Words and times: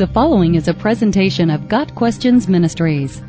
The 0.00 0.06
following 0.06 0.54
is 0.54 0.66
a 0.66 0.72
presentation 0.72 1.50
of 1.50 1.68
Got 1.68 1.94
Questions 1.94 2.48
Ministries. 2.48 3.20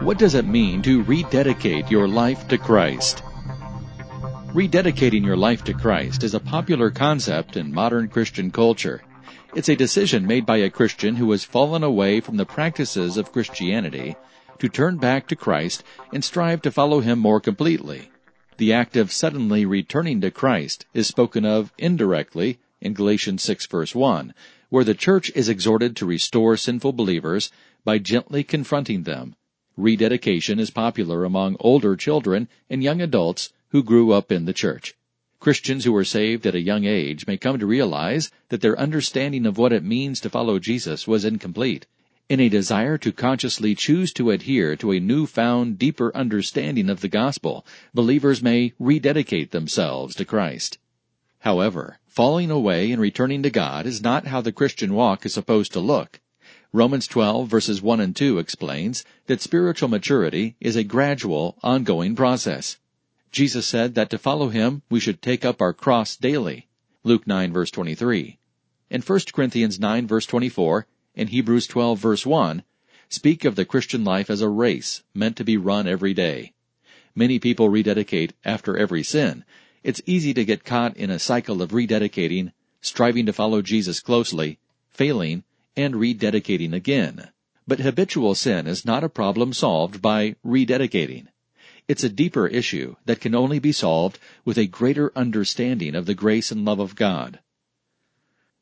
What 0.00 0.18
does 0.18 0.34
it 0.34 0.44
mean 0.44 0.82
to 0.82 1.04
rededicate 1.04 1.92
your 1.92 2.08
life 2.08 2.48
to 2.48 2.58
Christ? 2.58 3.22
Rededicating 4.52 5.24
your 5.24 5.36
life 5.36 5.62
to 5.62 5.72
Christ 5.72 6.24
is 6.24 6.34
a 6.34 6.40
popular 6.40 6.90
concept 6.90 7.56
in 7.56 7.72
modern 7.72 8.08
Christian 8.08 8.50
culture. 8.50 9.00
It's 9.54 9.68
a 9.68 9.76
decision 9.76 10.26
made 10.26 10.44
by 10.44 10.56
a 10.56 10.70
Christian 10.70 11.14
who 11.14 11.30
has 11.30 11.44
fallen 11.44 11.84
away 11.84 12.18
from 12.18 12.36
the 12.36 12.46
practices 12.46 13.16
of 13.16 13.30
Christianity 13.30 14.16
to 14.58 14.68
turn 14.68 14.96
back 14.96 15.28
to 15.28 15.36
Christ 15.36 15.84
and 16.12 16.24
strive 16.24 16.62
to 16.62 16.72
follow 16.72 16.98
Him 16.98 17.20
more 17.20 17.38
completely. 17.38 18.10
The 18.56 18.72
act 18.72 18.96
of 18.96 19.12
suddenly 19.12 19.64
returning 19.64 20.20
to 20.22 20.32
Christ 20.32 20.84
is 20.94 21.06
spoken 21.06 21.44
of 21.44 21.72
indirectly 21.78 22.58
in 22.80 22.92
Galatians 22.92 23.44
6 23.44 23.66
verse 23.66 23.94
1, 23.94 24.34
where 24.72 24.84
the 24.84 24.94
church 24.94 25.30
is 25.34 25.50
exhorted 25.50 25.94
to 25.94 26.06
restore 26.06 26.56
sinful 26.56 26.94
believers 26.94 27.52
by 27.84 27.98
gently 27.98 28.42
confronting 28.42 29.02
them. 29.02 29.36
Rededication 29.76 30.58
is 30.58 30.70
popular 30.70 31.26
among 31.26 31.58
older 31.60 31.94
children 31.94 32.48
and 32.70 32.82
young 32.82 33.02
adults 33.02 33.52
who 33.68 33.82
grew 33.82 34.12
up 34.12 34.32
in 34.32 34.46
the 34.46 34.52
church. 34.54 34.94
Christians 35.40 35.84
who 35.84 35.92
were 35.92 36.06
saved 36.06 36.46
at 36.46 36.54
a 36.54 36.62
young 36.62 36.86
age 36.86 37.26
may 37.26 37.36
come 37.36 37.58
to 37.58 37.66
realize 37.66 38.30
that 38.48 38.62
their 38.62 38.78
understanding 38.78 39.44
of 39.44 39.58
what 39.58 39.74
it 39.74 39.84
means 39.84 40.20
to 40.20 40.30
follow 40.30 40.58
Jesus 40.58 41.06
was 41.06 41.26
incomplete. 41.26 41.84
In 42.30 42.40
a 42.40 42.48
desire 42.48 42.96
to 42.96 43.12
consciously 43.12 43.74
choose 43.74 44.10
to 44.14 44.30
adhere 44.30 44.74
to 44.76 44.92
a 44.92 45.00
newfound, 45.00 45.78
deeper 45.78 46.16
understanding 46.16 46.88
of 46.88 47.02
the 47.02 47.08
gospel, 47.08 47.66
believers 47.92 48.42
may 48.42 48.72
rededicate 48.78 49.50
themselves 49.50 50.14
to 50.14 50.24
Christ. 50.24 50.78
However, 51.40 51.98
falling 52.12 52.50
away 52.50 52.92
and 52.92 53.00
returning 53.00 53.42
to 53.42 53.48
God 53.48 53.86
is 53.86 54.02
not 54.02 54.26
how 54.26 54.42
the 54.42 54.52
Christian 54.52 54.92
walk 54.92 55.24
is 55.24 55.32
supposed 55.32 55.72
to 55.72 55.80
look. 55.80 56.20
Romans 56.70 57.06
12 57.06 57.48
verses 57.48 57.80
1 57.80 58.00
and 58.00 58.14
2 58.14 58.38
explains 58.38 59.02
that 59.28 59.40
spiritual 59.40 59.88
maturity 59.88 60.54
is 60.60 60.76
a 60.76 60.84
gradual, 60.84 61.56
ongoing 61.62 62.14
process. 62.14 62.76
Jesus 63.30 63.66
said 63.66 63.94
that 63.94 64.10
to 64.10 64.18
follow 64.18 64.50
him, 64.50 64.82
we 64.90 65.00
should 65.00 65.22
take 65.22 65.42
up 65.42 65.62
our 65.62 65.72
cross 65.72 66.14
daily. 66.14 66.68
Luke 67.02 67.26
9 67.26 67.50
verse 67.50 67.70
23. 67.70 68.38
In 68.90 69.00
1 69.00 69.20
Corinthians 69.32 69.80
9 69.80 70.06
verse 70.06 70.26
24 70.26 70.86
and 71.16 71.30
Hebrews 71.30 71.66
12 71.66 71.98
verse 71.98 72.26
1 72.26 72.62
speak 73.08 73.46
of 73.46 73.56
the 73.56 73.64
Christian 73.64 74.04
life 74.04 74.28
as 74.28 74.42
a 74.42 74.50
race 74.50 75.02
meant 75.14 75.36
to 75.36 75.44
be 75.44 75.56
run 75.56 75.86
every 75.88 76.12
day. 76.12 76.52
Many 77.14 77.38
people 77.38 77.70
rededicate 77.70 78.34
after 78.44 78.76
every 78.76 79.02
sin. 79.02 79.46
It's 79.84 80.00
easy 80.06 80.32
to 80.34 80.44
get 80.44 80.64
caught 80.64 80.96
in 80.96 81.10
a 81.10 81.18
cycle 81.18 81.60
of 81.60 81.72
rededicating, 81.72 82.52
striving 82.80 83.26
to 83.26 83.32
follow 83.32 83.62
Jesus 83.62 83.98
closely, 83.98 84.58
failing, 84.90 85.42
and 85.76 85.94
rededicating 85.94 86.72
again. 86.72 87.30
But 87.66 87.80
habitual 87.80 88.36
sin 88.36 88.68
is 88.68 88.84
not 88.84 89.02
a 89.02 89.08
problem 89.08 89.52
solved 89.52 90.00
by 90.00 90.36
rededicating. 90.46 91.26
It's 91.88 92.04
a 92.04 92.08
deeper 92.08 92.46
issue 92.46 92.94
that 93.06 93.20
can 93.20 93.34
only 93.34 93.58
be 93.58 93.72
solved 93.72 94.20
with 94.44 94.56
a 94.56 94.66
greater 94.66 95.10
understanding 95.16 95.96
of 95.96 96.06
the 96.06 96.14
grace 96.14 96.52
and 96.52 96.64
love 96.64 96.78
of 96.78 96.94
God. 96.94 97.40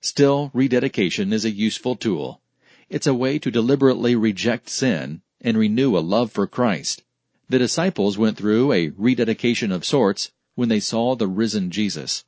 Still, 0.01 0.51
rededication 0.55 1.35
is 1.35 1.45
a 1.45 1.51
useful 1.51 1.97
tool. 1.97 2.41
It's 2.89 3.07
a 3.07 3.15
way 3.15 3.39
to 3.39 3.51
deliberately 3.51 4.17
reject 4.17 4.71
sin 4.71 5.21
and 5.43 5.59
renew 5.59 5.99
a 5.99 6.01
love 6.01 6.33
for 6.33 6.47
Christ. 6.47 7.03
The 7.51 7.59
disciples 7.59 8.17
went 8.17 8.39
through 8.39 8.73
a 8.73 8.89
rededication 8.97 9.71
of 9.71 9.85
sorts 9.85 10.31
when 10.55 10.69
they 10.69 10.81
saw 10.81 11.15
the 11.15 11.29
risen 11.29 11.71
Jesus. 11.71 12.25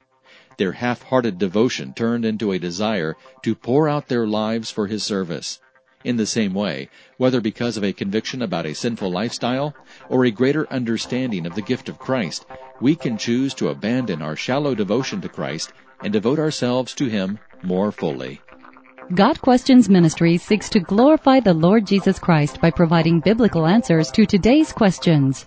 Their 0.58 0.72
half-hearted 0.72 1.38
devotion 1.38 1.92
turned 1.94 2.24
into 2.24 2.52
a 2.52 2.58
desire 2.58 3.16
to 3.42 3.54
pour 3.54 3.88
out 3.88 4.08
their 4.08 4.26
lives 4.26 4.70
for 4.70 4.86
His 4.86 5.02
service. 5.02 5.60
In 6.04 6.16
the 6.16 6.26
same 6.26 6.52
way, 6.52 6.88
whether 7.16 7.40
because 7.40 7.76
of 7.76 7.84
a 7.84 7.92
conviction 7.92 8.42
about 8.42 8.66
a 8.66 8.74
sinful 8.74 9.10
lifestyle 9.10 9.74
or 10.08 10.24
a 10.24 10.30
greater 10.30 10.70
understanding 10.72 11.46
of 11.46 11.54
the 11.54 11.62
gift 11.62 11.88
of 11.88 11.98
Christ, 11.98 12.44
we 12.80 12.96
can 12.96 13.16
choose 13.16 13.54
to 13.54 13.68
abandon 13.68 14.20
our 14.20 14.36
shallow 14.36 14.74
devotion 14.74 15.20
to 15.20 15.28
Christ 15.28 15.72
and 16.02 16.12
devote 16.12 16.38
ourselves 16.38 16.94
to 16.94 17.06
Him 17.06 17.38
more 17.62 17.92
fully. 17.92 18.40
Got 19.14 19.40
Questions 19.40 19.88
Ministry 19.88 20.38
seeks 20.38 20.68
to 20.70 20.80
glorify 20.80 21.40
the 21.40 21.54
Lord 21.54 21.86
Jesus 21.86 22.18
Christ 22.18 22.60
by 22.60 22.70
providing 22.70 23.20
biblical 23.20 23.66
answers 23.66 24.10
to 24.12 24.26
today's 24.26 24.72
questions. 24.72 25.46